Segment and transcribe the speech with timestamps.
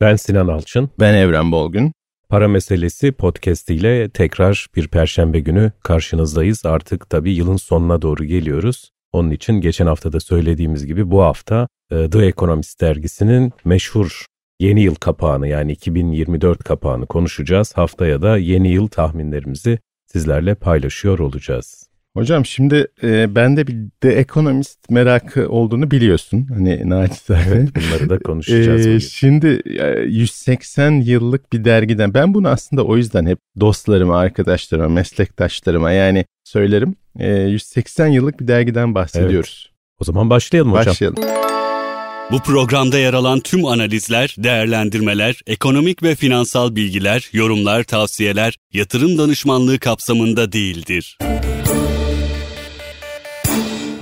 [0.00, 0.90] Ben Sinan Alçın.
[1.00, 1.92] Ben Evren Bolgun.
[2.28, 6.66] Para Meselesi podcast ile tekrar bir perşembe günü karşınızdayız.
[6.66, 8.90] Artık tabii yılın sonuna doğru geliyoruz.
[9.12, 14.24] Onun için geçen hafta da söylediğimiz gibi bu hafta e, The Economist dergisinin meşhur
[14.60, 17.72] yeni yıl kapağını yani 2024 kapağını konuşacağız.
[17.76, 21.77] Haftaya da yeni yıl tahminlerimizi sizlerle paylaşıyor olacağız.
[22.16, 26.46] Hocam şimdi e, bende bir The Economist merakı olduğunu biliyorsun.
[26.54, 27.44] Hani naçizane.
[27.48, 29.00] Evet, bunları da konuşacağız e.
[29.00, 29.62] Şimdi
[30.06, 36.94] 180 yıllık bir dergiden ben bunu aslında o yüzden hep dostlarıma, arkadaşlarıma, meslektaşlarıma yani söylerim.
[37.18, 39.70] E, 180 yıllık bir dergiden bahsediyoruz.
[39.70, 39.78] Evet.
[40.00, 40.86] O zaman başlayalım hocam.
[40.86, 41.22] Başlayalım.
[42.30, 49.78] Bu programda yer alan tüm analizler, değerlendirmeler, ekonomik ve finansal bilgiler, yorumlar, tavsiyeler yatırım danışmanlığı
[49.78, 51.18] kapsamında değildir.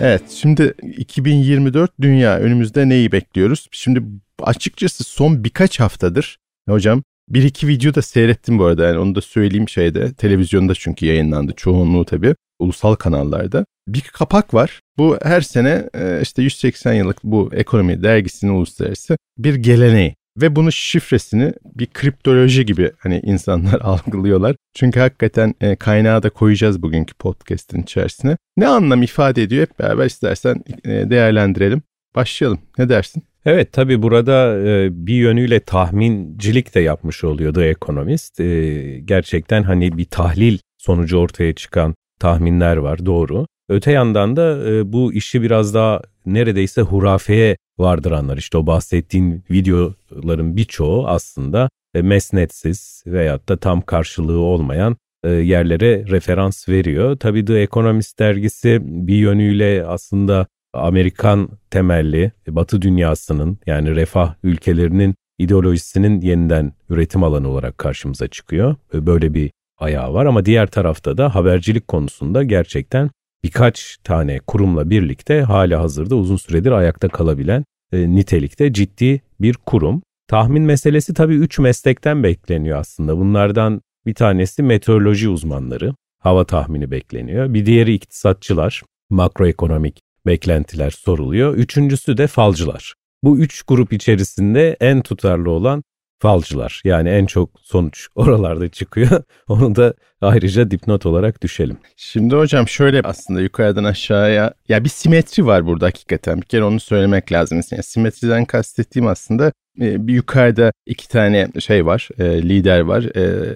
[0.01, 3.69] Evet şimdi 2024 dünya önümüzde neyi bekliyoruz?
[3.71, 4.03] Şimdi
[4.43, 9.21] açıkçası son birkaç haftadır hocam bir iki video da seyrettim bu arada yani onu da
[9.21, 13.67] söyleyeyim şeyde televizyonda çünkü yayınlandı çoğunluğu tabii ulusal kanallarda.
[13.89, 14.81] Bir kapak var.
[14.99, 20.15] Bu her sene e, işte 180 yıllık bu ekonomi dergisinin uluslararası bir geleneği.
[20.37, 24.57] Ve bunu şifresini bir kriptoloji gibi hani insanlar algılıyorlar.
[24.75, 28.37] Çünkü hakikaten e, kaynağı da koyacağız bugünkü podcast'in içerisine.
[28.57, 31.83] Ne anlam ifade ediyor hep beraber istersen e, değerlendirelim.
[32.15, 32.59] Başlayalım.
[32.79, 33.23] Ne dersin?
[33.47, 38.41] Evet tabii burada e, bir yönüyle tahmincilik de yapmış oluyor The Economist.
[38.41, 43.47] E, gerçekten hani bir tahlil sonucu ortaya çıkan tahminler var doğru.
[43.69, 50.57] Öte yandan da e, bu işi biraz daha neredeyse hurafeye vardıranlar işte o bahsettiğin videoların
[50.57, 57.17] birçoğu aslında e, mesnetsiz veyahut da tam karşılığı olmayan e, yerlere referans veriyor.
[57.17, 66.21] Tabii The Economist dergisi bir yönüyle aslında Amerikan temelli Batı dünyasının yani refah ülkelerinin ideolojisinin
[66.21, 68.75] yeniden üretim alanı olarak karşımıza çıkıyor.
[68.93, 73.11] Böyle bir ayağı var ama diğer tarafta da habercilik konusunda gerçekten
[73.47, 80.03] birkaç tane kurumla birlikte hala hazırda uzun süredir ayakta kalabilen e, nitelikte ciddi bir kurum.
[80.29, 83.19] Tahmin meselesi tabii üç meslekten bekleniyor aslında.
[83.19, 87.55] Bunlardan bir tanesi meteoroloji uzmanları, hava tahmini bekleniyor.
[87.55, 91.55] Bir diğeri iktisatçılar, makroekonomik beklentiler soruluyor.
[91.55, 92.95] Üçüncüsü de falcılar.
[93.25, 95.83] Bu üç grup içerisinde en tutarlı olan
[96.19, 96.81] falcılar.
[96.85, 99.23] Yani en çok sonuç oralarda çıkıyor.
[99.49, 101.79] Onu da ayrıca dipnot olarak düşelim.
[101.97, 106.41] Şimdi hocam şöyle aslında yukarıdan aşağıya ya bir simetri var burada hakikaten.
[106.41, 107.61] Bir kere onu söylemek lazım.
[107.71, 113.03] Yani simetriden kastettiğim aslında bir yukarıda iki tane şey var, lider var.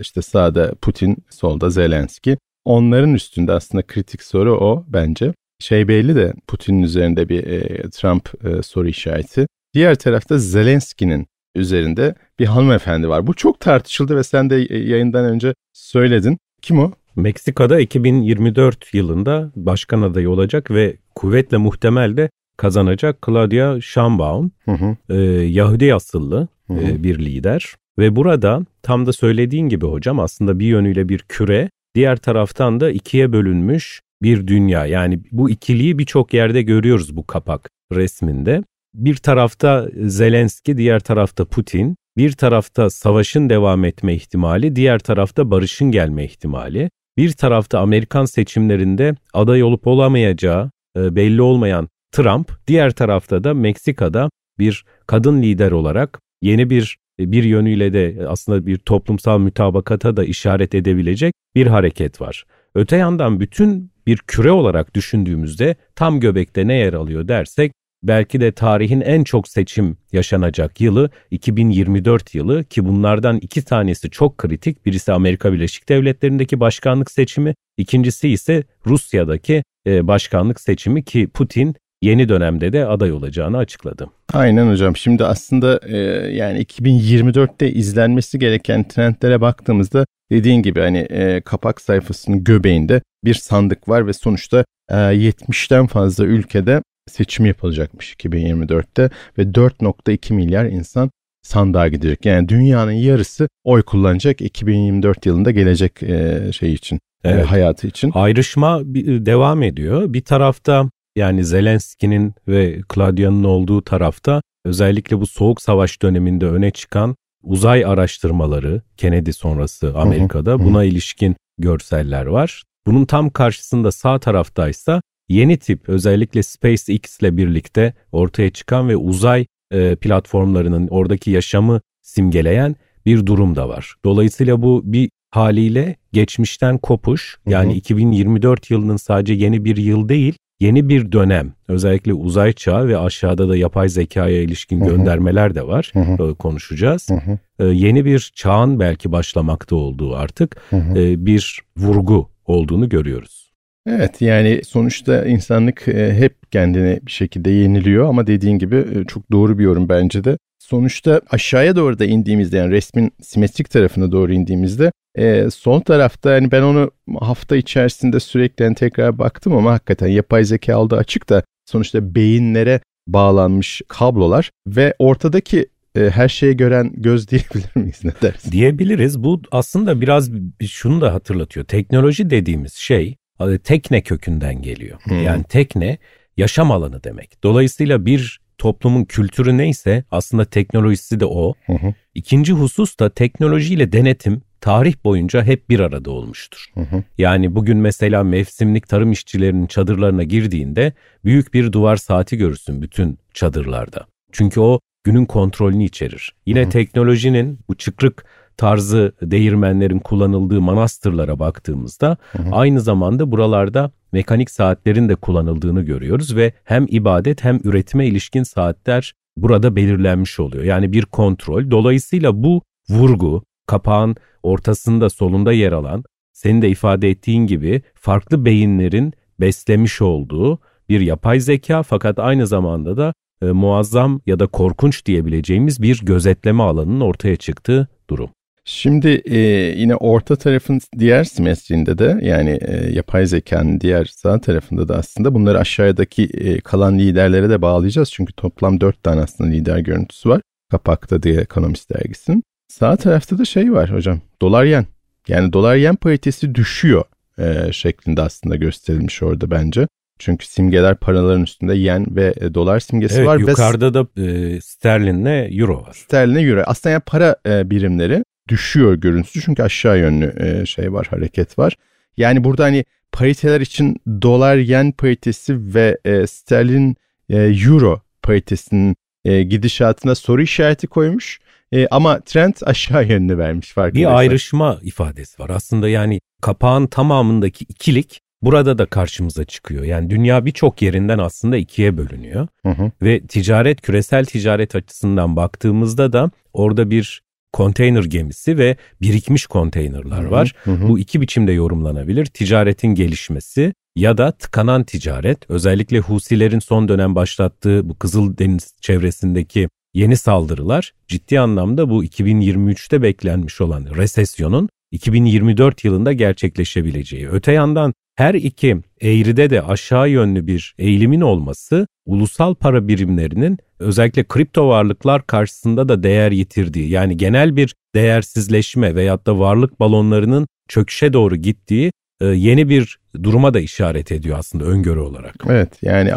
[0.01, 2.39] İşte sağda Putin, solda Zelenski.
[2.65, 5.33] Onların üstünde aslında kritik soru o bence.
[5.59, 7.43] Şey belli de Putin'in üzerinde bir
[7.91, 8.31] Trump
[8.65, 9.47] soru işareti.
[9.75, 13.27] Diğer tarafta Zelenski'nin üzerinde bir hanımefendi var.
[13.27, 16.39] Bu çok tartışıldı ve sen de yayından önce söyledin.
[16.63, 16.93] Kim o?
[17.17, 24.53] Meksika'da 2024 yılında başkan adayı olacak ve kuvvetle muhtemel de kazanacak Claudia Sheinbaum.
[24.65, 24.97] Hı hı.
[25.15, 26.81] E, Yahudi asıllı hı hı.
[26.81, 27.75] E, bir lider.
[27.99, 32.91] Ve burada tam da söylediğin gibi hocam aslında bir yönüyle bir küre, diğer taraftan da
[32.91, 34.87] ikiye bölünmüş bir dünya.
[34.87, 38.63] Yani bu ikiliyi birçok yerde görüyoruz bu kapak resminde.
[38.95, 45.91] Bir tarafta Zelenski, diğer tarafta Putin, bir tarafta savaşın devam etme ihtimali, diğer tarafta barışın
[45.91, 53.55] gelme ihtimali, bir tarafta Amerikan seçimlerinde aday olup olamayacağı belli olmayan Trump, diğer tarafta da
[53.55, 60.25] Meksika'da bir kadın lider olarak yeni bir bir yönüyle de aslında bir toplumsal mütabakata da
[60.25, 62.45] işaret edebilecek bir hareket var.
[62.75, 68.53] Öte yandan bütün bir küre olarak düşündüğümüzde tam göbekte ne yer alıyor dersek belki de
[68.53, 74.87] tarihin en çok seçim yaşanacak yılı 2024 yılı ki bunlardan iki tanesi çok kritik.
[74.87, 82.73] Birisi Amerika Birleşik Devletleri'ndeki başkanlık seçimi, ikincisi ise Rusya'daki başkanlık seçimi ki Putin yeni dönemde
[82.73, 84.11] de aday olacağını açıkladı.
[84.33, 84.97] Aynen hocam.
[84.97, 85.97] Şimdi aslında e,
[86.37, 93.89] yani 2024'te izlenmesi gereken trendlere baktığımızda dediğin gibi hani e, kapak sayfasının göbeğinde bir sandık
[93.89, 101.11] var ve sonuçta e, 70'ten fazla ülkede seçim yapılacakmış 2024'te ve 4.2 milyar insan
[101.43, 102.27] sandığa gidecek.
[102.27, 107.45] Yani dünyanın yarısı oy kullanacak 2024 yılında gelecek e, şey için, evet.
[107.45, 108.11] e, hayatı için.
[108.15, 108.81] Ayrışma
[109.27, 110.13] devam ediyor.
[110.13, 117.17] Bir tarafta yani Zelenski'nin ve Claudia'nın olduğu tarafta özellikle bu soğuk savaş döneminde öne çıkan
[117.43, 122.63] uzay araştırmaları Kennedy sonrası Amerika'da buna ilişkin görseller var.
[122.87, 129.47] Bunun tam karşısında sağ taraftaysa yeni tip özellikle SpaceX ile birlikte ortaya çıkan ve uzay
[129.71, 133.95] e, platformlarının oradaki yaşamı simgeleyen bir durum da var.
[134.05, 137.77] Dolayısıyla bu bir haliyle geçmişten kopuş yani hı hı.
[137.77, 143.49] 2024 yılının sadece yeni bir yıl değil yeni bir dönem özellikle uzay çağı ve aşağıda
[143.49, 144.89] da yapay zekaya ilişkin hı hı.
[144.89, 146.35] göndermeler de var hı hı.
[146.35, 147.11] konuşacağız.
[147.11, 147.39] Hı hı.
[147.59, 150.99] Ee, yeni bir çağın belki başlamakta olduğu artık hı hı.
[150.99, 153.40] E, bir vurgu olduğunu görüyoruz.
[153.87, 159.33] Evet yani sonuçta insanlık e, hep kendini bir şekilde yeniliyor ama dediğin gibi e, çok
[159.33, 160.39] doğru bir yorum bence de.
[160.59, 166.53] Sonuçta aşağıya doğru da indiğimizde yani resmin simetrik tarafına doğru indiğimizde e, sol tarafta yani
[166.53, 166.91] ben onu
[167.21, 172.81] hafta içerisinde sürekli yani tekrar baktım ama hakikaten yapay zeka aldı açık da sonuçta beyinlere
[173.07, 175.67] bağlanmış kablolar ve ortadaki
[175.97, 178.53] her şeye gören göz diyebilir miyiz ne dersin?
[178.53, 179.25] Diyebiliriz.
[179.25, 180.31] Bu aslında biraz
[180.67, 181.67] şunu da hatırlatıyor.
[181.67, 183.17] Teknoloji dediğimiz şey
[183.63, 184.99] tekne kökünden geliyor.
[185.03, 185.23] Hmm.
[185.23, 185.99] Yani tekne
[186.37, 187.43] yaşam alanı demek.
[187.43, 191.55] Dolayısıyla bir toplumun kültürü neyse aslında teknolojisi de o.
[191.67, 191.95] Hı hı.
[192.15, 196.67] İkinci husus da teknolojiyle denetim tarih boyunca hep bir arada olmuştur.
[196.75, 197.03] Hı hı.
[197.19, 200.93] Yani bugün mesela mevsimlik tarım işçilerinin çadırlarına girdiğinde
[201.25, 204.07] büyük bir duvar saati görürsün bütün çadırlarda.
[204.33, 206.35] Çünkü o günün kontrolünü içerir.
[206.47, 206.71] Yine hı hı.
[206.71, 208.25] teknolojinin bu çıkrık
[208.61, 212.49] tarzı değirmenlerin kullanıldığı manastırlara baktığımızda hı hı.
[212.53, 219.13] aynı zamanda buralarda mekanik saatlerin de kullanıldığını görüyoruz ve hem ibadet hem üretime ilişkin saatler
[219.37, 220.65] burada belirlenmiş oluyor.
[220.65, 221.71] Yani bir kontrol.
[221.71, 229.13] Dolayısıyla bu vurgu kapağın ortasında solunda yer alan senin de ifade ettiğin gibi farklı beyinlerin
[229.41, 230.59] beslemiş olduğu
[230.89, 236.63] bir yapay zeka fakat aynı zamanda da e, muazzam ya da korkunç diyebileceğimiz bir gözetleme
[236.63, 238.31] alanının ortaya çıktığı durum.
[238.65, 239.39] Şimdi e,
[239.77, 245.35] yine orta tarafın diğer simetrinde de yani e, yapay zekanın diğer sağ tarafında da aslında
[245.35, 248.13] bunları aşağıdaki e, kalan liderlere de bağlayacağız.
[248.13, 250.41] Çünkü toplam dört tane aslında lider görüntüsü var
[250.71, 252.43] kapakta diye Economist dergisinin.
[252.69, 254.87] Sağ tarafta da şey var hocam dolar yen
[255.29, 257.05] yani dolar yen paritesi düşüyor
[257.39, 259.89] e, şeklinde aslında gösterilmiş orada bence.
[260.19, 263.39] Çünkü simgeler paraların üstünde yen ve e, dolar simgesi evet, var.
[263.39, 265.93] Yukarıda ve da e, sterlinle euro var.
[265.93, 266.63] Sterlinle euro.
[266.67, 271.77] Aslında yani para e, birimleri düşüyor görüntüsü çünkü aşağı yönlü e, şey var hareket var.
[272.17, 276.97] Yani burada hani pariteler için dolar yen paritesi ve e, sterlin
[277.29, 281.41] e, euro paritesinin e, gidişatına soru işareti koymuş.
[281.73, 284.13] E, ama trend aşağı yönlü vermiş farkındaysan.
[284.13, 285.51] Bir ayrışma ifadesi var.
[285.51, 289.85] Aslında yani kapağın tamamındaki ikilik burada da karşımıza çıkıyor.
[289.85, 292.49] Yani dünya birçok yerinden aslında ikiye bölünüyor.
[292.63, 292.91] Hı hı.
[293.03, 300.55] Ve ticaret, küresel ticaret açısından baktığımızda da orada bir konteyner gemisi ve birikmiş konteynerlar var.
[300.65, 300.89] Hı hı.
[300.89, 302.27] Bu iki biçimde yorumlanabilir.
[302.27, 310.17] Ticaretin gelişmesi ya da tıkanan ticaret özellikle Husilerin son dönem başlattığı bu Kızıldeniz çevresindeki yeni
[310.17, 317.29] saldırılar ciddi anlamda bu 2023'te beklenmiş olan resesyonun 2024 yılında gerçekleşebileceği.
[317.29, 324.25] Öte yandan her iki eğride de aşağı yönlü bir eğilimin olması ulusal para birimlerinin özellikle
[324.25, 331.13] kripto varlıklar karşısında da değer yitirdiği yani genel bir değersizleşme veyahut da varlık balonlarının çöküşe
[331.13, 335.35] doğru gittiği e, yeni bir duruma da işaret ediyor aslında öngörü olarak.
[335.49, 336.13] Evet yani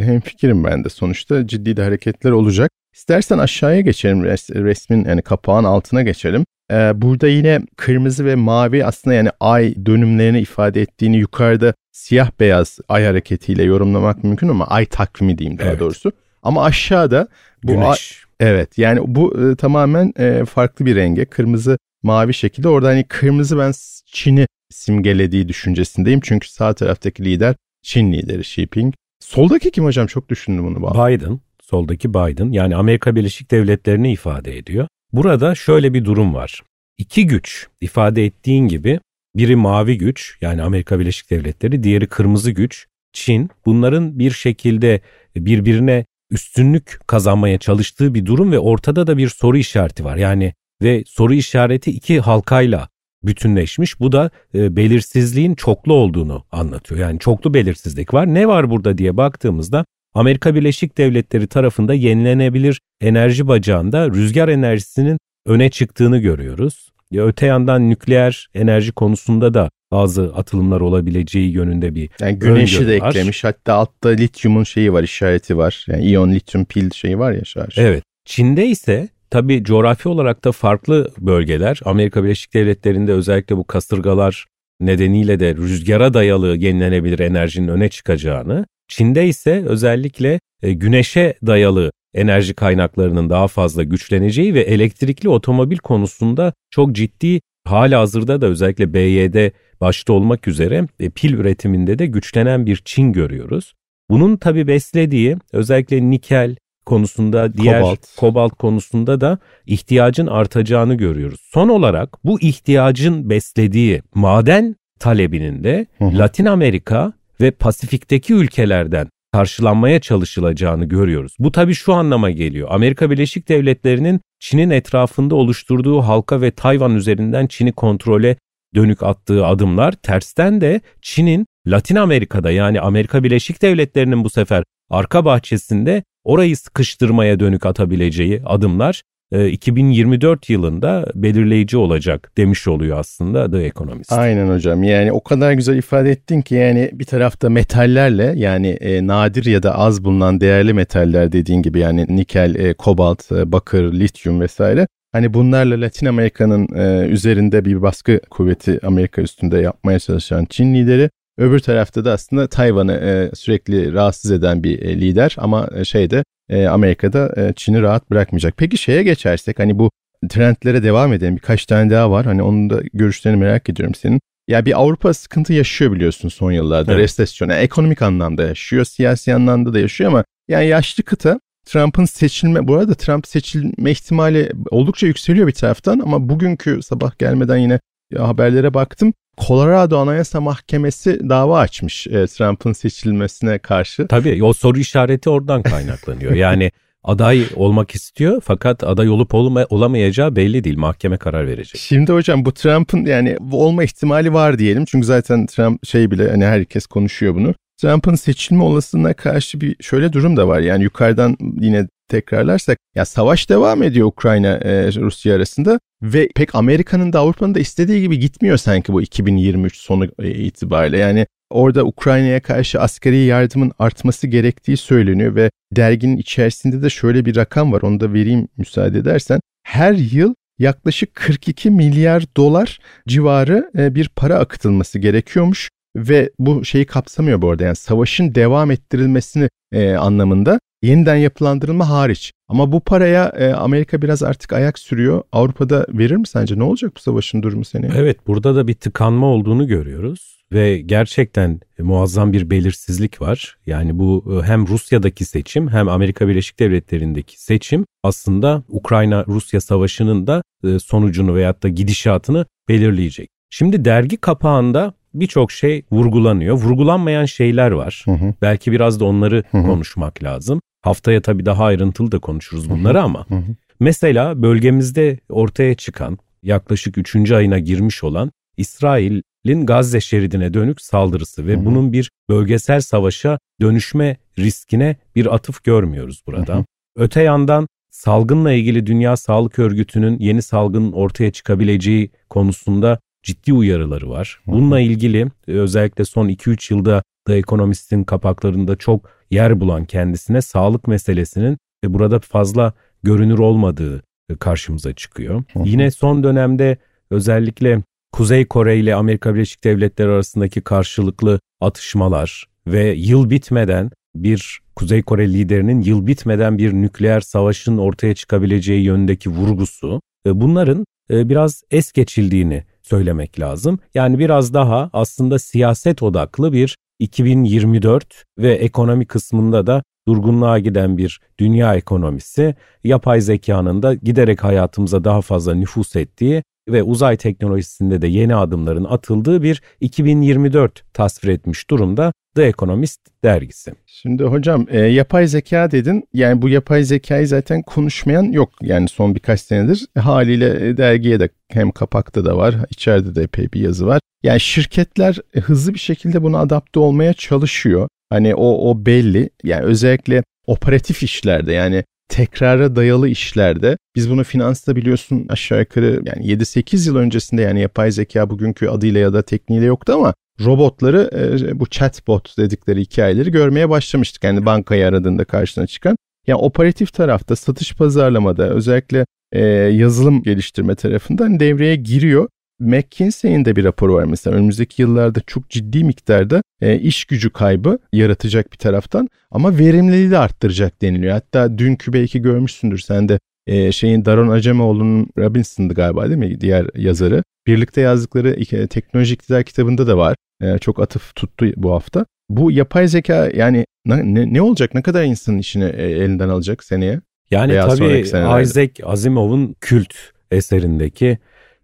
[0.00, 2.70] hem fikrim ben de sonuçta ciddi de hareketler olacak.
[2.98, 4.24] İstersen aşağıya geçelim
[4.64, 6.44] resmin yani kapağın altına geçelim.
[6.70, 12.78] Ee, burada yine kırmızı ve mavi aslında yani ay dönümlerini ifade ettiğini yukarıda siyah beyaz
[12.88, 15.80] ay hareketiyle yorumlamak mümkün ama ay takvimi diyeyim daha evet.
[15.80, 16.12] doğrusu.
[16.42, 17.28] Ama aşağıda
[17.64, 18.24] bu Güneş.
[18.40, 23.04] Ay, evet yani bu e, tamamen e, farklı bir renge kırmızı mavi şekilde orada hani
[23.04, 23.72] kırmızı ben
[24.06, 26.20] Çin'i simgelediği düşüncesindeyim.
[26.20, 28.94] Çünkü sağ taraftaki lider Çin lideri Xi Jinping.
[29.20, 30.06] Soldaki kim hocam?
[30.06, 31.08] Çok düşündüm bunu.
[31.08, 31.40] Biden.
[31.70, 32.52] Soldaki Biden.
[32.52, 34.88] Yani Amerika Birleşik Devletleri'ni ifade ediyor.
[35.12, 36.62] Burada şöyle bir durum var.
[36.98, 39.00] İki güç ifade ettiğin gibi
[39.36, 43.50] biri mavi güç yani Amerika Birleşik Devletleri, diğeri kırmızı güç Çin.
[43.66, 45.00] Bunların bir şekilde
[45.36, 50.16] birbirine üstünlük kazanmaya çalıştığı bir durum ve ortada da bir soru işareti var.
[50.16, 52.88] Yani ve soru işareti iki halkayla
[53.22, 54.00] bütünleşmiş.
[54.00, 57.00] Bu da e, belirsizliğin çoklu olduğunu anlatıyor.
[57.00, 58.34] Yani çoklu belirsizlik var.
[58.34, 59.84] Ne var burada diye baktığımızda
[60.18, 66.88] Amerika Birleşik Devletleri tarafında yenilenebilir enerji bacağında rüzgar enerjisinin öne çıktığını görüyoruz.
[67.10, 73.00] Ya öte yandan nükleer enerji konusunda da bazı atılımlar olabileceği yönünde bir yani güneşi de
[73.00, 73.08] var.
[73.08, 73.44] eklemiş.
[73.44, 75.86] Hatta altta lityumun şeyi var, işareti var.
[75.88, 77.78] Yani iyon lityum pil şeyi var ya şarj.
[77.78, 78.02] Evet.
[78.24, 81.80] Çin'de ise tabii coğrafi olarak da farklı bölgeler.
[81.84, 84.46] Amerika Birleşik Devletleri'nde özellikle bu kasırgalar
[84.80, 92.54] nedeniyle de rüzgara dayalı yenilenebilir enerjinin öne çıkacağını, Çin'de ise özellikle e, güneşe dayalı enerji
[92.54, 99.50] kaynaklarının daha fazla güçleneceği ve elektrikli otomobil konusunda çok ciddi hala hazırda da özellikle BYD
[99.80, 103.74] başta olmak üzere e, pil üretiminde de güçlenen bir Çin görüyoruz.
[104.10, 108.16] Bunun tabi beslediği özellikle nikel konusunda diğer kobalt.
[108.16, 111.40] kobalt konusunda da ihtiyacın artacağını görüyoruz.
[111.52, 116.18] Son olarak bu ihtiyacın beslediği maden talebinin de hı.
[116.18, 121.36] Latin Amerika ve Pasifik'teki ülkelerden karşılanmaya çalışılacağını görüyoruz.
[121.38, 122.68] Bu tabii şu anlama geliyor.
[122.70, 128.36] Amerika Birleşik Devletleri'nin Çin'in etrafında oluşturduğu halka ve Tayvan üzerinden Çin'i kontrole
[128.74, 135.24] dönük attığı adımlar tersten de Çin'in Latin Amerika'da yani Amerika Birleşik Devletleri'nin bu sefer arka
[135.24, 143.58] bahçesinde orayı sıkıştırmaya dönük atabileceği adımlar 2024 e, yılında belirleyici olacak demiş oluyor aslında The
[143.58, 144.12] Economist.
[144.12, 144.82] Aynen hocam.
[144.82, 149.62] Yani o kadar güzel ifade ettin ki yani bir tarafta metallerle yani e, nadir ya
[149.62, 154.86] da az bulunan değerli metaller dediğin gibi yani nikel, e, kobalt, e, bakır, lityum vesaire.
[155.12, 161.10] Hani bunlarla Latin Amerika'nın e, üzerinde bir baskı kuvveti Amerika üstünde yapmaya çalışan Çin lideri.
[161.38, 165.36] Öbür tarafta da aslında Tayvan'ı e, sürekli rahatsız eden bir e, lider.
[165.38, 168.54] Ama e, şeyde e, Amerika'da e, Çin'i rahat bırakmayacak.
[168.56, 169.90] Peki şeye geçersek hani bu
[170.28, 171.36] trendlere devam edelim.
[171.36, 172.26] Birkaç tane daha var.
[172.26, 174.20] Hani onun da görüşlerini merak ediyorum senin.
[174.48, 176.92] Ya bir Avrupa sıkıntı yaşıyor biliyorsun son yıllarda.
[176.92, 177.02] Evet.
[177.02, 177.48] Resesyon.
[177.48, 182.74] Yani ekonomik anlamda yaşıyor, siyasi anlamda da yaşıyor ama yani yaşlı kıta Trump'ın seçilme, bu
[182.74, 187.80] arada Trump seçilme ihtimali oldukça yükseliyor bir taraftan ama bugünkü sabah gelmeden yine
[188.16, 189.14] haberlere baktım.
[189.46, 194.06] Colorado Anayasa Mahkemesi dava açmış e, Trump'ın seçilmesine karşı.
[194.08, 196.32] Tabii o soru işareti oradan kaynaklanıyor.
[196.32, 196.70] yani
[197.04, 200.78] aday olmak istiyor fakat aday olup olma, olamayacağı belli değil.
[200.78, 201.80] Mahkeme karar verecek.
[201.80, 204.84] Şimdi hocam bu Trump'ın yani olma ihtimali var diyelim.
[204.84, 207.54] Çünkü zaten Trump şey bile hani herkes konuşuyor bunu.
[207.80, 210.60] Trump'ın seçilme olasılığına karşı bir şöyle durum da var.
[210.60, 217.12] Yani yukarıdan yine tekrarlarsak ya savaş devam ediyor Ukrayna e, Rusya arasında ve pek Amerika'nın
[217.12, 220.98] da Avrupa'nın da istediği gibi gitmiyor sanki bu 2023 sonu e, itibariyle.
[220.98, 227.36] Yani orada Ukrayna'ya karşı askeri yardımın artması gerektiği söyleniyor ve derginin içerisinde de şöyle bir
[227.36, 229.40] rakam var onu da vereyim müsaade edersen.
[229.62, 232.78] Her yıl yaklaşık 42 milyar dolar
[233.08, 238.70] civarı e, bir para akıtılması gerekiyormuş ve bu şeyi kapsamıyor bu arada yani savaşın devam
[238.70, 242.32] ettirilmesini e, anlamında yeniden yapılandırılma hariç.
[242.48, 245.22] Ama bu paraya e, Amerika biraz artık ayak sürüyor.
[245.32, 246.58] Avrupa'da verir mi sence?
[246.58, 247.90] Ne olacak bu savaşın durumu seni?
[247.96, 253.58] Evet burada da bir tıkanma olduğunu görüyoruz ve gerçekten muazzam bir belirsizlik var.
[253.66, 260.42] Yani bu e, hem Rusya'daki seçim hem Amerika Birleşik Devletleri'ndeki seçim aslında Ukrayna-Rusya savaşının da
[260.64, 263.28] e, sonucunu veyahut da gidişatını belirleyecek.
[263.50, 266.54] Şimdi dergi kapağında birçok şey vurgulanıyor.
[266.56, 268.02] Vurgulanmayan şeyler var.
[268.04, 268.34] Hı hı.
[268.42, 269.62] Belki biraz da onları hı hı.
[269.62, 270.60] konuşmak lazım.
[270.82, 273.04] Haftaya tabii daha ayrıntılı da konuşuruz bunları hı hı.
[273.04, 273.26] ama.
[273.28, 273.54] Hı hı.
[273.80, 277.32] Mesela bölgemizde ortaya çıkan yaklaşık 3.
[277.32, 281.64] ayına girmiş olan İsrail'in Gazze şeridine dönük saldırısı ve hı hı.
[281.64, 286.54] bunun bir bölgesel savaşa dönüşme riskine bir atıf görmüyoruz burada.
[286.54, 286.64] Hı hı.
[286.96, 294.40] Öte yandan salgınla ilgili Dünya Sağlık Örgütü'nün yeni salgının ortaya çıkabileceği konusunda ciddi uyarıları var.
[294.46, 300.88] Bununla ilgili e, özellikle son 2-3 yılda The Economist'in kapaklarında çok yer bulan kendisine sağlık
[300.88, 302.72] meselesinin ve burada fazla
[303.02, 305.42] görünür olmadığı e, karşımıza çıkıyor.
[305.64, 306.76] Yine son dönemde
[307.10, 307.82] özellikle
[308.12, 315.32] Kuzey Kore ile Amerika Birleşik Devletleri arasındaki karşılıklı atışmalar ve yıl bitmeden bir Kuzey Kore
[315.32, 322.64] liderinin yıl bitmeden bir nükleer savaşın ortaya çıkabileceği yönündeki vurgusu e, bunların biraz es geçildiğini
[322.88, 323.78] söylemek lazım.
[323.94, 331.20] Yani biraz daha aslında siyaset odaklı bir 2024 ve ekonomi kısmında da durgunluğa giden bir
[331.40, 338.06] dünya ekonomisi, yapay zekanın da giderek hayatımıza daha fazla nüfus ettiği ve uzay teknolojisinde de
[338.06, 343.72] yeni adımların atıldığı bir 2024 tasvir etmiş durumda The Economist dergisi.
[343.86, 346.04] Şimdi hocam e, yapay zeka dedin.
[346.12, 348.50] Yani bu yapay zekayı zaten konuşmayan yok.
[348.62, 353.60] Yani son birkaç senedir haliyle dergiye de hem kapakta da var, içeride de epey bir
[353.60, 354.00] yazı var.
[354.22, 357.88] Yani şirketler hızlı bir şekilde buna adapte olmaya çalışıyor.
[358.10, 359.30] Hani o o belli.
[359.44, 366.26] Yani özellikle operatif işlerde yani tekrara dayalı işlerde biz bunu finansta biliyorsun aşağı yukarı yani
[366.26, 371.60] 7-8 yıl öncesinde yani yapay zeka bugünkü adıyla ya da tekniğiyle yoktu ama robotları e,
[371.60, 374.24] bu chatbot dedikleri hikayeleri görmeye başlamıştık.
[374.24, 375.96] Yani bankayı aradığında karşına çıkan.
[376.26, 382.28] Yani operatif tarafta satış pazarlamada özellikle e, yazılım geliştirme tarafından devreye giriyor.
[382.60, 387.78] McKinsey'in de bir raporu var mesela önümüzdeki yıllarda çok ciddi miktarda e, iş gücü kaybı
[387.92, 391.12] yaratacak bir taraftan ama verimliliği de arttıracak deniliyor.
[391.12, 396.66] Hatta dünkü belki görmüşsündür sen de e, şeyin Daron Acemoğlu'nun Robinson'dı galiba değil mi diğer
[396.74, 397.22] yazarı.
[397.46, 400.16] Birlikte yazdıkları iki, teknoloji iktidar kitabında da var.
[400.42, 402.06] E, çok atıf tuttu bu hafta.
[402.28, 404.74] Bu yapay zeka yani ne, ne olacak?
[404.74, 407.00] Ne kadar insanın işini e, elinden alacak seneye?
[407.30, 408.04] Yani Veya tabii
[408.42, 409.94] Isaac Asimov'un kült
[410.30, 411.18] eserindeki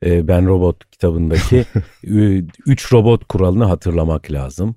[0.05, 1.65] e, Ben Robot kitabındaki
[2.67, 4.77] üç robot kuralını hatırlamak lazım.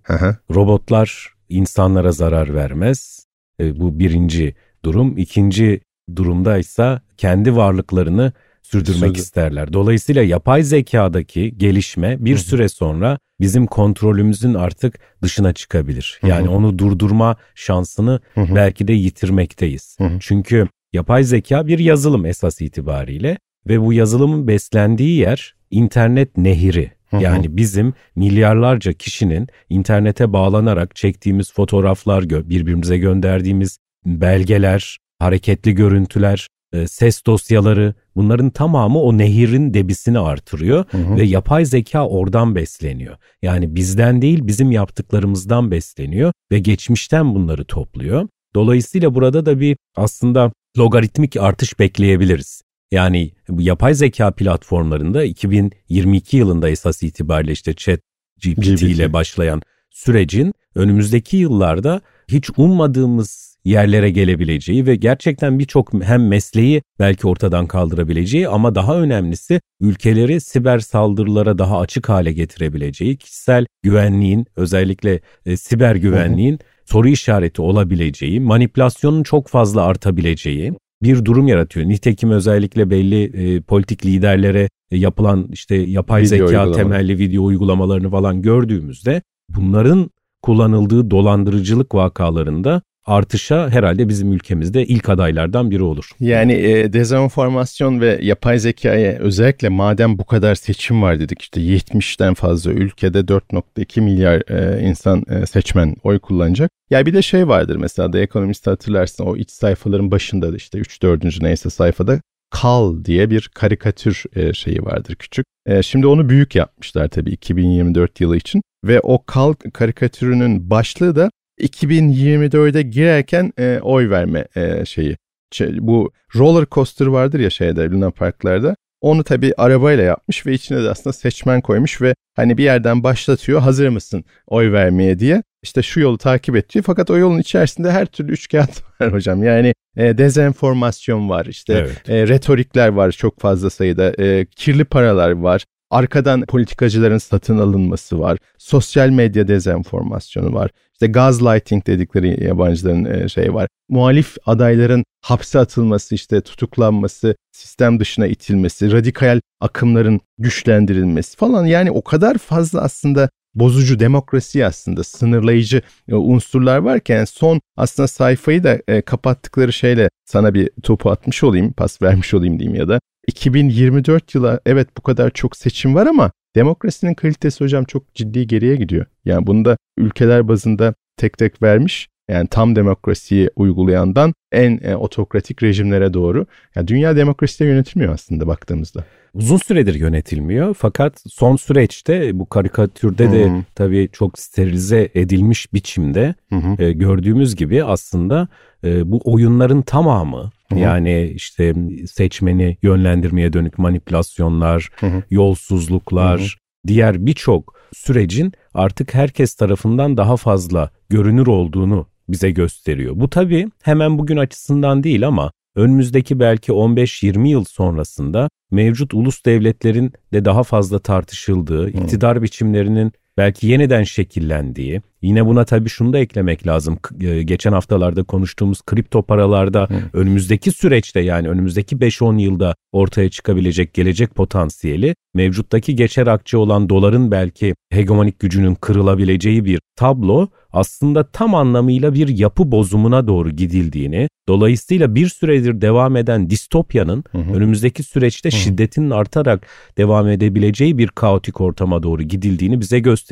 [0.56, 3.26] Robotlar insanlara zarar vermez.
[3.60, 4.56] E, bu birinci
[4.86, 5.18] durum.
[5.18, 5.82] İkinci
[6.16, 9.20] durumda ise kendi varlıklarını sürdürmek Sürdür.
[9.20, 9.74] isterler.
[9.74, 12.40] Dolayısıyla yapay zekadaki gelişme bir Hı-hı.
[12.40, 16.20] süre sonra bizim kontrolümüzün artık dışına çıkabilir.
[16.24, 18.56] Yani onu durdurma şansını Hı-hı.
[18.56, 19.96] belki de yitirmekteyiz.
[20.00, 20.18] Hı-hı.
[20.20, 23.38] Çünkü yapay zeka bir yazılım esas itibariyle
[23.70, 26.92] ve bu yazılımın beslendiği yer internet nehri.
[27.10, 27.22] Hı-hı.
[27.22, 37.26] Yani bizim milyarlarca kişinin internete bağlanarak çektiğimiz fotoğraflar, birbirimize gönderdiğimiz belgeler, hareketli görüntüler, e, ses
[37.26, 41.18] dosyaları bunların tamamı o nehirin debisini artırıyor hı hı.
[41.18, 43.18] ve yapay zeka oradan besleniyor.
[43.42, 48.28] Yani bizden değil bizim yaptıklarımızdan besleniyor ve geçmişten bunları topluyor.
[48.56, 52.62] Dolayısıyla burada da bir aslında logaritmik artış bekleyebiliriz.
[52.92, 58.00] Yani bu yapay zeka platformlarında 2022 yılında esas itibariyle işte chat
[58.44, 66.28] GPT, GPT ile başlayan sürecin önümüzdeki yıllarda hiç ummadığımız yerlere gelebileceği ve gerçekten birçok hem
[66.28, 73.66] mesleği belki ortadan kaldırabileceği ama daha önemlisi ülkeleri siber saldırılara daha açık hale getirebileceği, kişisel
[73.84, 81.88] güvenliğin özellikle e, siber güvenliğin soru işareti olabileceği, manipülasyonun çok fazla artabileceği bir durum yaratıyor.
[81.88, 86.72] Nitekim özellikle belli e, politik liderlere e, yapılan işte yapay video zeka uygulama.
[86.72, 90.10] temelli video uygulamalarını falan gördüğümüzde bunların
[90.42, 96.10] kullanıldığı dolandırıcılık vakalarında artışa herhalde bizim ülkemizde ilk adaylardan biri olur.
[96.20, 102.34] Yani e, dezenformasyon ve yapay zekaya özellikle madem bu kadar seçim var dedik işte 70'ten
[102.34, 106.72] fazla ülkede 4.2 milyar e, insan e, seçmen oy kullanacak.
[106.90, 110.78] Ya bir de şey vardır mesela da ekonomist hatırlarsın o iç sayfaların başında da işte
[110.78, 111.42] 3 4.
[111.42, 115.46] neyse sayfada Kal diye bir karikatür e, şeyi vardır küçük.
[115.66, 121.30] E, şimdi onu büyük yapmışlar tabii 2024 yılı için ve o Kal karikatürünün başlığı da
[121.60, 125.18] 2024'e girerken e, oy verme e, şeyi.
[125.62, 128.76] Bu roller coaster vardır ya şeyde Luna Parklarda.
[129.02, 133.60] Onu tabii arabayla yapmış ve içine de aslında seçmen koymuş ve hani bir yerden başlatıyor
[133.62, 135.44] hazır mısın oy vermeye diye.
[135.64, 136.84] İşte şu yolu takip et diyor.
[136.88, 139.44] Fakat o yolun içerisinde her türlü üç kağıt var hocam.
[139.44, 142.10] Yani e, dezenformasyon var işte evet.
[142.10, 148.38] e, retorikler var çok fazla sayıda e, kirli paralar var Arkadan politikacıların satın alınması var.
[148.58, 150.72] Sosyal medya dezenformasyonu var.
[150.98, 153.68] İşte gaslighting dedikleri yabancıların şey var.
[153.90, 161.66] Muhalif adayların hapse atılması, işte tutuklanması, sistem dışına itilmesi, radikal akımların güçlendirilmesi falan.
[161.66, 168.64] Yani o kadar fazla aslında bozucu demokrasi aslında sınırlayıcı e, unsurlar varken son aslında sayfayı
[168.64, 173.00] da e, kapattıkları şeyle sana bir topu atmış olayım, pas vermiş olayım diyeyim ya da
[173.28, 178.76] 2024 yıla evet bu kadar çok seçim var ama demokrasinin kalitesi hocam çok ciddi geriye
[178.76, 179.06] gidiyor.
[179.26, 182.08] Yani bunu da ülkeler bazında tek tek vermiş.
[182.30, 186.46] Yani tam demokrasiyi uygulayandan en e, otokratik rejimlere doğru.
[186.76, 190.74] Yani dünya demokrasiyle yönetilmiyor aslında baktığımızda uzun süredir yönetilmiyor.
[190.74, 196.36] Fakat son süreçte bu karikatürde de hı tabii çok sterilize edilmiş biçimde
[196.80, 198.48] e, gördüğümüz gibi aslında
[198.84, 200.80] e, bu oyunların tamamı Hı-hı.
[200.80, 201.74] yani işte
[202.08, 205.24] seçmeni yönlendirmeye dönük manipülasyonlar, Hı-hı.
[205.30, 206.88] yolsuzluklar, Hı-hı.
[206.88, 213.14] diğer birçok sürecin artık herkes tarafından daha fazla görünür olduğunu bize gösteriyor.
[213.16, 220.14] Bu tabii hemen bugün açısından değil ama önümüzdeki belki 15-20 yıl sonrasında mevcut ulus devletlerin
[220.34, 226.68] de daha fazla tartışıldığı, iktidar biçimlerinin belki yeniden şekillendiği, yine buna tabii şunu da eklemek
[226.68, 226.98] lazım.
[227.22, 230.18] E, geçen haftalarda konuştuğumuz kripto paralarda Hı.
[230.20, 237.32] önümüzdeki süreçte yani önümüzdeki 5-10 yılda ortaya çıkabilecek gelecek potansiyeli mevcuttaki geçer akçe olan doların
[237.32, 245.16] belki hegemonik gücünün kırılabileceği bir tablo aslında tam anlamıyla bir yapı bozumuna doğru gidildiğini, dolayısıyla
[245.16, 247.54] bir süredir devam eden distopyanın hı hı.
[247.54, 248.56] önümüzdeki süreçte hı.
[248.56, 253.27] şiddetinin artarak devam edebileceği bir kaotik ortama doğru gidildiğini bize gösteriyor.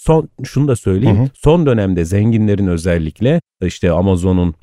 [0.00, 1.18] Son şunu da söyleyeyim.
[1.18, 1.28] Hı hı.
[1.34, 4.54] Son dönemde zenginlerin özellikle işte Amazon'un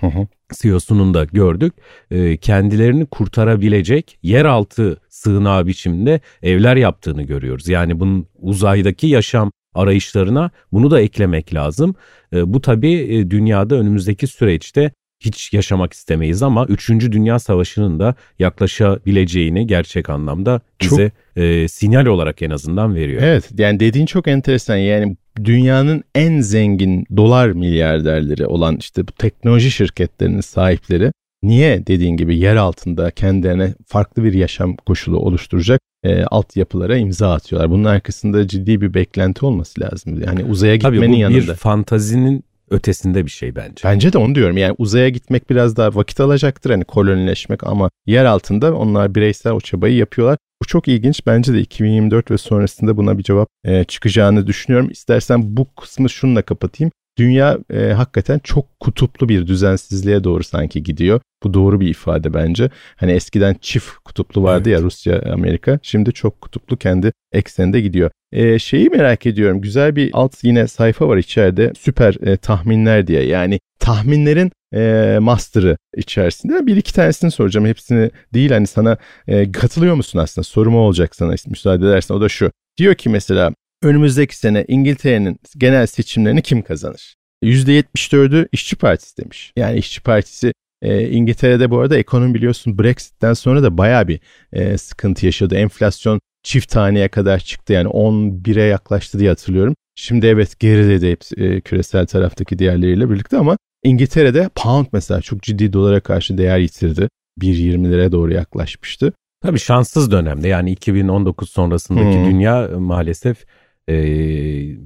[0.54, 1.74] CEO'sunun da gördük.
[2.12, 7.68] E, kendilerini kurtarabilecek yeraltı sığınağı biçimde evler yaptığını görüyoruz.
[7.68, 11.96] Yani bunun uzaydaki yaşam arayışlarına bunu da eklemek lazım.
[12.34, 16.90] E, bu tabii e, dünyada önümüzdeki süreçte hiç yaşamak istemeyiz ama 3.
[16.90, 21.44] Dünya Savaşı'nın da yaklaşabileceğini gerçek anlamda bize çok...
[21.44, 23.22] e, sinyal olarak en azından veriyor.
[23.22, 29.72] Evet yani dediğin çok enteresan yani dünyanın en zengin dolar milyarderleri olan işte bu teknoloji
[29.72, 31.12] şirketlerinin sahipleri
[31.44, 37.72] niye dediğin gibi yer altında kendilerine farklı bir yaşam koşulu oluşturacak e, altyapılara imza atıyorlar.
[37.72, 40.22] Bunun arkasında ciddi bir beklenti olması lazım.
[40.22, 41.40] Yani uzaya gitmenin Tabii bu yanında.
[41.40, 43.84] bir fantazinin ötesinde bir şey bence.
[43.84, 44.58] Bence de onu diyorum.
[44.58, 49.60] Yani uzaya gitmek biraz daha vakit alacaktır hani kolonileşmek ama yer altında onlar bireysel o
[49.60, 50.38] çabayı yapıyorlar.
[50.62, 51.22] Bu çok ilginç.
[51.28, 54.90] Bence de 2024 ve sonrasında buna bir cevap e, çıkacağını düşünüyorum.
[54.92, 56.92] İstersen bu kısmı şununla kapatayım.
[57.18, 61.22] Dünya e, hakikaten çok kutuplu bir düzensizliğe doğru sanki gidiyor.
[61.44, 62.70] Bu doğru bir ifade bence.
[62.96, 64.80] Hani eskiden çift kutuplu vardı evet.
[64.80, 65.80] ya Rusya, Amerika.
[65.82, 68.12] Şimdi çok kutuplu kendi ekseninde gidiyor.
[68.32, 69.62] E, şeyi merak ediyorum.
[69.62, 71.72] Güzel bir alt yine sayfa var içeride.
[71.80, 73.24] Süper e, tahminler diye.
[73.24, 76.68] Yani tahminlerin e, master'ı içerisinde.
[76.68, 77.68] Bir iki tanesini soracağım.
[77.68, 80.44] Hepsini değil hani sana e, katılıyor musun aslında?
[80.44, 82.16] Sorum olacak sana müsaade edersen.
[82.16, 82.52] O da şu.
[82.78, 87.16] Diyor ki mesela önümüzdeki sene İngiltere'nin genel seçimlerini kim kazanır?
[87.44, 89.54] %74'ü İşçi Partisi demiş.
[89.56, 94.20] Yani İşçi Partisi e, İngiltere'de bu arada ekonomi biliyorsun Brexit'ten sonra da baya bir
[94.54, 95.56] e, sıkıntı yaşadı.
[95.56, 99.76] Enflasyon çift taneye kadar çıktı yani 11'e yaklaştı diye hatırlıyorum.
[99.96, 105.74] Şimdi evet geriledi hepsi, e, küresel taraftaki diğerleriyle birlikte ama İngiltere'de pound mesela çok ciddi
[105.74, 107.10] dolara karşı değer yitirdi.
[107.42, 109.14] 1.20'lere doğru yaklaşmıştı.
[109.42, 112.26] Tabii şanssız dönemde yani 2019 sonrasındaki hmm.
[112.26, 113.46] dünya maalesef
[113.90, 113.96] e,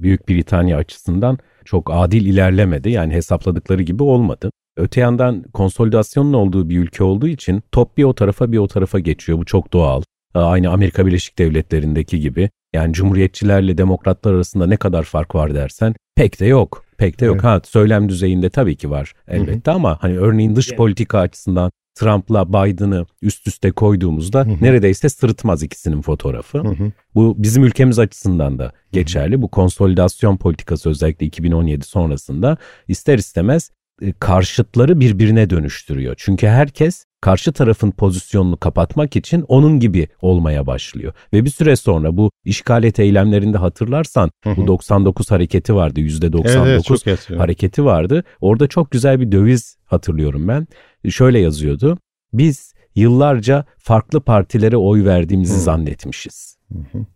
[0.02, 2.90] Büyük Britanya açısından çok adil ilerlemedi.
[2.90, 4.50] Yani hesapladıkları gibi olmadı.
[4.76, 8.98] Öte yandan konsolidasyonun olduğu bir ülke olduğu için top bir o tarafa bir o tarafa
[8.98, 9.38] geçiyor.
[9.38, 10.02] Bu çok doğal.
[10.34, 12.50] Aynı Amerika Birleşik Devletleri'ndeki gibi.
[12.72, 16.84] Yani cumhuriyetçilerle demokratlar arasında ne kadar fark var dersen pek de yok.
[16.98, 17.34] Pek de yok.
[17.34, 17.44] Evet.
[17.44, 19.76] Ha söylem düzeyinde tabii ki var elbette hı hı.
[19.76, 24.64] ama hani örneğin dış politika açısından Trump'la Biden'ı üst üste koyduğumuzda hı hı.
[24.64, 26.58] neredeyse sırıtmaz ikisinin fotoğrafı.
[26.58, 26.92] Hı hı.
[27.14, 29.34] Bu bizim ülkemiz açısından da geçerli.
[29.34, 29.42] Hı hı.
[29.42, 32.56] Bu konsolidasyon politikası özellikle 2017 sonrasında
[32.88, 33.70] ister istemez
[34.20, 36.14] karşıtları birbirine dönüştürüyor.
[36.18, 41.12] Çünkü herkes karşı tarafın pozisyonunu kapatmak için onun gibi olmaya başlıyor.
[41.32, 44.56] Ve bir süre sonra bu işgal et eylemlerinde hatırlarsan hı hı.
[44.56, 46.00] bu 99 hareketi vardı.
[46.00, 48.24] %99 evet, evet, hareketi vardı.
[48.40, 50.66] Orada çok güzel bir döviz hatırlıyorum ben.
[51.10, 51.98] Şöyle yazıyordu.
[52.32, 55.60] Biz yıllarca farklı partilere oy verdiğimizi hı.
[55.60, 56.52] zannetmişiz.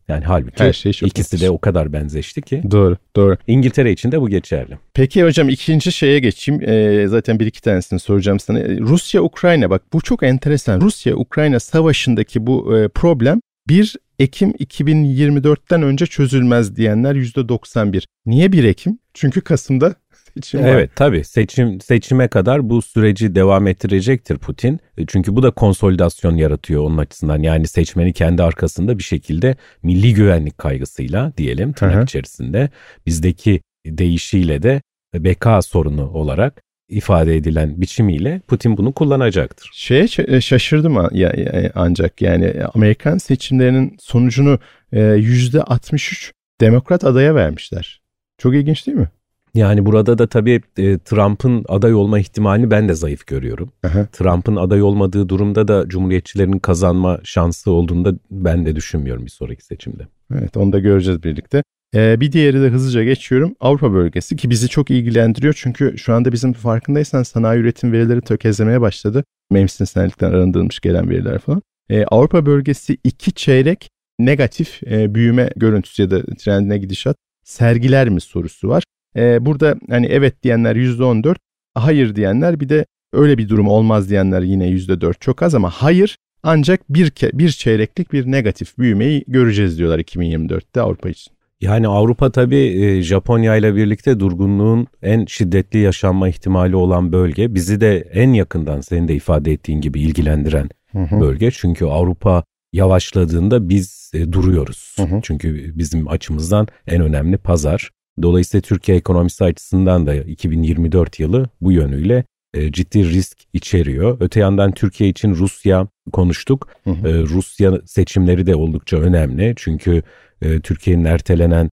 [0.09, 2.63] Yani halbuki Her şey çok ikisi de o kadar benzeşti ki.
[2.71, 3.37] Doğru, doğru.
[3.47, 4.79] İngiltere için de bu geçerli.
[4.95, 6.63] Peki hocam ikinci şeye geçeyim.
[6.63, 8.59] Ee, zaten bir iki tanesini soracağım sana.
[8.79, 10.81] Rusya-Ukrayna bak bu çok enteresan.
[10.81, 18.05] Rusya-Ukrayna savaşındaki bu e, problem 1 Ekim 2024'ten önce çözülmez diyenler %91.
[18.27, 18.99] Niye 1 Ekim?
[19.15, 19.95] Çünkü Kasım'da
[20.37, 20.69] seçim var.
[20.69, 24.81] Evet tabii seçim seçime kadar bu süreci devam ettirecektir Putin.
[24.99, 27.43] E, çünkü bu da konsolidasyon yaratıyor onun açısından.
[27.43, 32.05] Yani seçmeni kendi arkasında bir şekilde milli güvenlik kaygısıyla diyelim tırnak Hı-hı.
[32.05, 32.71] içerisinde
[33.07, 34.83] bizdeki deyişiyle de
[35.15, 39.71] beka sorunu olarak ifade edilen biçimiyle Putin bunu kullanacaktır.
[39.75, 41.33] Şeye e, şaşırdım ya,
[41.75, 44.59] ancak yani Amerikan seçimlerinin sonucunu
[44.93, 48.03] %63 e, demokrat adaya vermişler.
[48.39, 49.09] Çok ilginç değil mi?
[49.57, 53.73] Yani burada da tabii e, Trump'ın aday olma ihtimalini ben de zayıf görüyorum.
[54.13, 60.03] Trump'ın aday olmadığı durumda da Cumhuriyetçilerin kazanma şansı olduğunda ben de düşünmüyorum bir sonraki seçimde.
[60.35, 61.63] Evet onu da göreceğiz birlikte.
[61.95, 63.55] Ee, bir diğeri de hızlıca geçiyorum.
[63.61, 65.55] Avrupa bölgesi ki bizi çok ilgilendiriyor.
[65.59, 69.25] Çünkü şu anda bizim farkındaysan sanayi üretim verileri tökezlemeye başladı.
[69.51, 71.63] Mevsim senelikten arındırılmış gelen veriler falan.
[71.91, 78.21] Ee, Avrupa bölgesi iki çeyrek negatif e, büyüme görüntüsü ya da trendine gidişat sergiler mi
[78.21, 78.83] sorusu var.
[79.17, 81.37] Ee, burada hani evet diyenler %14,
[81.75, 86.19] hayır diyenler bir de öyle bir durum olmaz diyenler yine %4 çok az ama hayır
[86.43, 91.37] ancak bir, bir çeyreklik bir negatif büyümeyi göreceğiz diyorlar 2024'te Avrupa için.
[91.61, 97.55] Yani Avrupa tabii e, Japonya ile birlikte durgunluğun en şiddetli yaşanma ihtimali olan bölge.
[97.55, 101.21] Bizi de en yakından senin de ifade ettiğin gibi ilgilendiren hı hı.
[101.21, 101.51] bölge.
[101.51, 104.97] Çünkü Avrupa yavaşladığında biz e, duruyoruz.
[104.97, 105.21] Hı hı.
[105.23, 107.91] Çünkü bizim açımızdan en önemli pazar.
[108.23, 112.25] Dolayısıyla Türkiye ekonomisi açısından da 2024 yılı bu yönüyle
[112.55, 114.17] e, ciddi risk içeriyor.
[114.21, 116.69] Öte yandan Türkiye için Rusya konuştuk.
[116.85, 117.09] Hı hı.
[117.09, 119.55] E, Rusya seçimleri de oldukça önemli.
[119.57, 120.03] Çünkü
[120.43, 121.71] e, Türkiye'nin ertelenen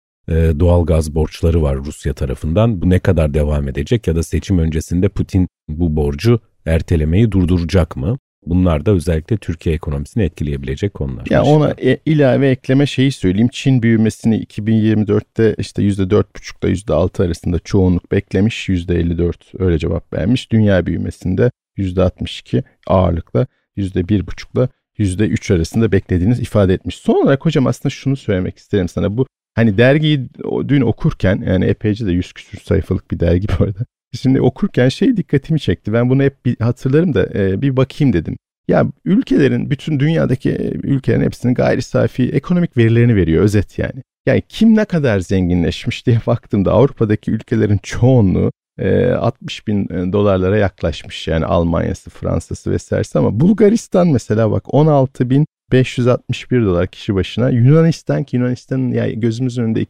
[0.61, 2.83] doğal gaz borçları var Rusya tarafından.
[2.83, 8.19] Bu ne kadar devam edecek ya da seçim öncesinde Putin bu borcu ertelemeyi durduracak mı?
[8.47, 11.27] Bunlar da özellikle Türkiye ekonomisini etkileyebilecek konular.
[11.31, 13.49] Ya ona e, ilave ekleme şeyi söyleyeyim.
[13.53, 18.69] Çin büyümesini 2024'te işte %4,5 ile %6 arasında çoğunluk beklemiş.
[18.69, 20.53] %54 öyle cevap vermiş.
[20.53, 26.97] Dünya büyümesinde %62 ağırlıkla %1,5 ile %3 arasında beklediğiniz ifade etmiş.
[26.97, 29.17] Son olarak hocam aslında şunu söylemek isterim sana.
[29.17, 30.29] Bu hani dergiyi
[30.69, 33.85] dün okurken yani epeyce de 100 küsür sayfalık bir dergi bu arada.
[34.12, 35.92] Şimdi okurken şey dikkatimi çekti.
[35.92, 38.37] Ben bunu hep bir hatırlarım da e, bir bakayım dedim.
[38.68, 44.03] Ya ülkelerin bütün dünyadaki e, ülkelerin hepsinin gayri safi ekonomik verilerini veriyor özet yani.
[44.27, 50.57] Yani kim ne kadar zenginleşmiş diye baktığımda Avrupa'daki ülkelerin çoğunluğu 60 e, bin e, dolarlara
[50.57, 57.51] yaklaşmış yani Almanya'sı, Fransa'sı vesairesi ama Bulgaristan mesela bak 16 bin 561 dolar kişi başına.
[57.51, 59.81] Yunanistan ki Yunanistan'ın yani gözümüzün önünde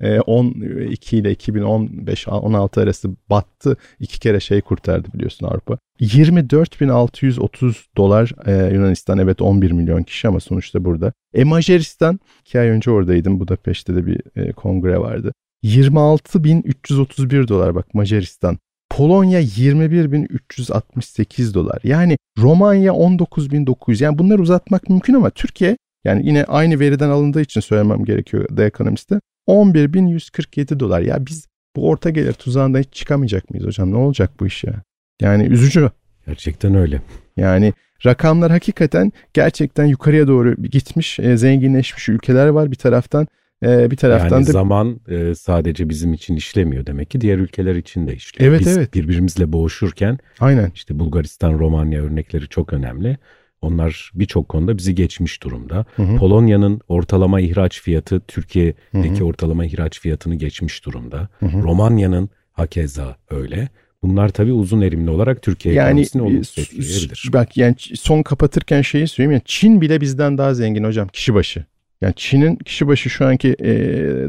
[0.00, 3.76] 2012 ile 2015-16 arası battı.
[4.00, 5.78] iki kere şey kurtardı biliyorsun Avrupa.
[6.00, 11.12] 24.630 dolar e, Yunanistan evet 11 milyon kişi ama sonuçta burada.
[11.34, 15.32] E Macaristan iki ay önce oradaydım Budapeşte de bir e, kongre vardı.
[15.64, 18.58] 26.331 dolar bak Macaristan.
[18.90, 21.78] Polonya 21.368 dolar.
[21.84, 24.04] Yani Romanya 19.900.
[24.04, 28.64] Yani bunları uzatmak mümkün ama Türkiye yani yine aynı veriden alındığı için söylemem gerekiyor The
[28.64, 29.20] Economist'te.
[29.48, 31.00] 11.147 dolar.
[31.00, 33.92] Ya biz bu orta gelir tuzağından hiç çıkamayacak mıyız hocam?
[33.92, 34.82] Ne olacak bu iş ya?
[35.20, 35.90] Yani üzücü.
[36.26, 37.02] Gerçekten öyle.
[37.36, 37.72] Yani
[38.06, 43.28] rakamlar hakikaten gerçekten yukarıya doğru gitmiş, e, zenginleşmiş ülkeler var bir taraftan.
[43.64, 47.74] Ee, bir taraftan yani da zaman e, sadece bizim için işlemiyor demek ki diğer ülkeler
[47.74, 48.50] için de işliyor.
[48.50, 48.94] Evet Biz evet.
[48.94, 50.72] birbirimizle boğuşurken Aynen.
[50.74, 53.18] işte Bulgaristan, Romanya örnekleri çok önemli.
[53.62, 55.84] Onlar birçok konuda bizi geçmiş durumda.
[56.18, 59.24] Polonya'nın ortalama ihraç fiyatı Türkiye'deki hı hı.
[59.24, 61.28] ortalama ihraç fiyatını geçmiş durumda.
[61.42, 63.68] Romanya'nın hakeza öyle.
[64.02, 67.30] Bunlar tabii uzun erimli olarak Türkiye yani, ekonomisini olumsuz etkileyebilir.
[67.32, 69.32] Bak yani son kapatırken şeyi söyleyeyim.
[69.32, 71.64] Yani Çin bile bizden daha zengin hocam kişi başı.
[72.00, 73.72] Yani Çin'in kişi başı şu anki e,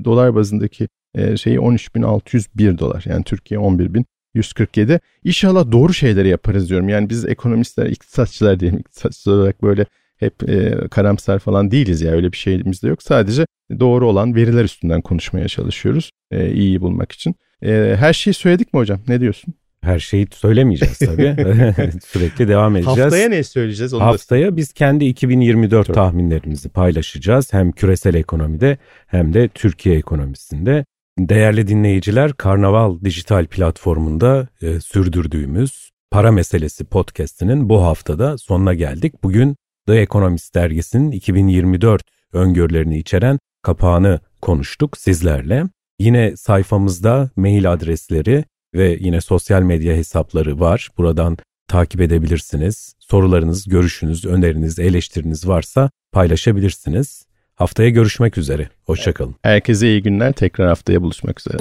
[0.06, 3.04] dolar bazındaki e, şeyi 13.601 dolar.
[3.08, 3.60] Yani Türkiye
[4.36, 5.00] 11.147.
[5.24, 6.90] İnşallah doğru şeyleri yaparız diyorum.
[6.90, 8.80] Yani biz ekonomistler, iktisatçılar diyelim.
[8.80, 9.86] İktisatçı olarak böyle
[10.18, 12.12] hep e, karamsar falan değiliz ya.
[12.12, 13.04] Öyle bir şeyimiz de yok.
[13.04, 13.46] Sadece
[13.80, 16.12] doğru olan veriler üstünden konuşmaya çalışıyoruz.
[16.32, 17.36] E, iyiyi bulmak için.
[17.64, 19.00] E, her şeyi söyledik mi hocam?
[19.08, 19.54] Ne diyorsun?
[19.84, 21.36] her şeyi söylemeyeceğiz tabii.
[22.06, 23.00] Sürekli devam edeceğiz.
[23.00, 23.94] Haftaya ne söyleyeceğiz?
[23.94, 24.58] Onu Haftaya da...
[24.58, 25.96] biz kendi 2024 Tabii.
[25.96, 27.54] tahminlerimizi paylaşacağız.
[27.54, 30.86] Hem küresel ekonomide hem de Türkiye ekonomisinde.
[31.20, 39.24] Değerli dinleyiciler, Karnaval dijital platformunda e, sürdürdüğümüz Para Meselesi podcast'inin bu haftada sonuna geldik.
[39.24, 39.56] Bugün
[39.88, 45.64] The Economist dergisinin 2024 öngörülerini içeren kapağını konuştuk sizlerle.
[46.00, 48.46] Yine sayfamızda mail adresleri
[48.76, 50.90] ve yine sosyal medya hesapları var.
[50.98, 52.94] Buradan takip edebilirsiniz.
[53.00, 57.26] Sorularınız, görüşünüz, öneriniz, eleştiriniz varsa paylaşabilirsiniz.
[57.56, 58.70] Haftaya görüşmek üzere.
[58.86, 59.36] Hoşçakalın.
[59.42, 60.34] Herkese iyi günler.
[60.34, 61.58] Tekrar haftaya buluşmak üzere.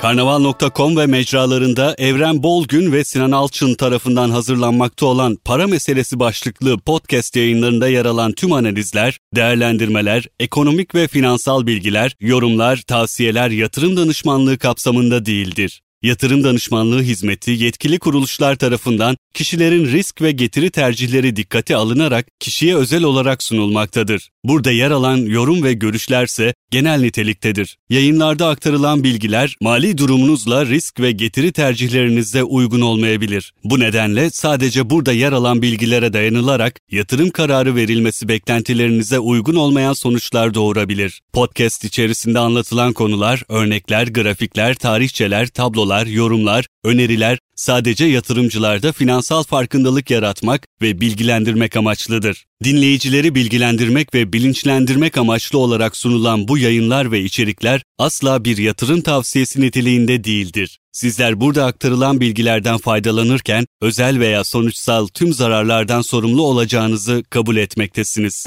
[0.00, 7.36] Karnaval.com ve mecralarında Evren Bolgün ve Sinan Alçın tarafından hazırlanmakta olan Para Meselesi başlıklı podcast
[7.36, 15.26] yayınlarında yer alan tüm analizler, değerlendirmeler, ekonomik ve finansal bilgiler, yorumlar, tavsiyeler, yatırım danışmanlığı kapsamında
[15.26, 15.82] değildir.
[16.02, 23.02] Yatırım danışmanlığı hizmeti yetkili kuruluşlar tarafından kişilerin risk ve getiri tercihleri dikkate alınarak kişiye özel
[23.02, 24.30] olarak sunulmaktadır.
[24.44, 27.76] Burada yer alan yorum ve görüşlerse genel niteliktedir.
[27.90, 33.52] Yayınlarda aktarılan bilgiler mali durumunuzla risk ve getiri tercihlerinize uygun olmayabilir.
[33.64, 40.54] Bu nedenle sadece burada yer alan bilgilere dayanılarak yatırım kararı verilmesi beklentilerinize uygun olmayan sonuçlar
[40.54, 41.20] doğurabilir.
[41.32, 50.66] Podcast içerisinde anlatılan konular, örnekler, grafikler, tarihçeler, tablolar, yorumlar, öneriler sadece yatırımcılarda finansal farkındalık yaratmak
[50.82, 52.44] ve bilgilendirmek amaçlıdır.
[52.64, 59.60] Dinleyicileri bilgilendirmek ve bilinçlendirmek amaçlı olarak sunulan bu yayınlar ve içerikler asla bir yatırım tavsiyesi
[59.60, 60.78] niteliğinde değildir.
[60.92, 68.46] Sizler burada aktarılan bilgilerden faydalanırken özel veya sonuçsal tüm zararlardan sorumlu olacağınızı kabul etmektesiniz.